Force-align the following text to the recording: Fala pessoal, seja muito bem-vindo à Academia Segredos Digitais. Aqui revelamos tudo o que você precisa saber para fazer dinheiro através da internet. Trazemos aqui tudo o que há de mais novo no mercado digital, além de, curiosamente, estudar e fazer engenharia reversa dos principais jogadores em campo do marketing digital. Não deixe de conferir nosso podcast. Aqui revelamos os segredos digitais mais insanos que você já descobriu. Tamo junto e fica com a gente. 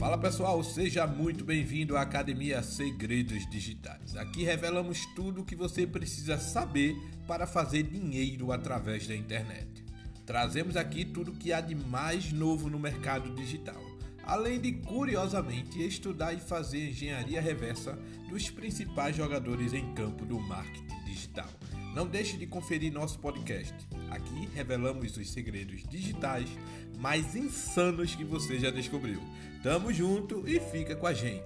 Fala 0.00 0.16
pessoal, 0.16 0.64
seja 0.64 1.06
muito 1.06 1.44
bem-vindo 1.44 1.94
à 1.94 2.00
Academia 2.00 2.62
Segredos 2.62 3.46
Digitais. 3.50 4.16
Aqui 4.16 4.42
revelamos 4.42 5.04
tudo 5.14 5.42
o 5.42 5.44
que 5.44 5.54
você 5.54 5.86
precisa 5.86 6.38
saber 6.38 6.96
para 7.26 7.46
fazer 7.46 7.82
dinheiro 7.82 8.50
através 8.50 9.06
da 9.06 9.14
internet. 9.14 9.84
Trazemos 10.24 10.74
aqui 10.74 11.04
tudo 11.04 11.32
o 11.32 11.36
que 11.36 11.52
há 11.52 11.60
de 11.60 11.74
mais 11.74 12.32
novo 12.32 12.70
no 12.70 12.78
mercado 12.78 13.34
digital, 13.34 13.78
além 14.24 14.58
de, 14.58 14.72
curiosamente, 14.72 15.86
estudar 15.86 16.32
e 16.32 16.40
fazer 16.40 16.88
engenharia 16.88 17.42
reversa 17.42 17.92
dos 18.26 18.48
principais 18.48 19.14
jogadores 19.14 19.74
em 19.74 19.92
campo 19.92 20.24
do 20.24 20.40
marketing 20.40 21.04
digital. 21.04 21.50
Não 21.94 22.06
deixe 22.06 22.36
de 22.36 22.46
conferir 22.46 22.92
nosso 22.92 23.18
podcast. 23.18 23.74
Aqui 24.10 24.48
revelamos 24.54 25.16
os 25.16 25.30
segredos 25.30 25.82
digitais 25.88 26.48
mais 26.98 27.34
insanos 27.34 28.14
que 28.14 28.24
você 28.24 28.58
já 28.58 28.70
descobriu. 28.70 29.20
Tamo 29.62 29.92
junto 29.92 30.48
e 30.48 30.60
fica 30.60 30.94
com 30.94 31.06
a 31.06 31.12
gente. 31.12 31.44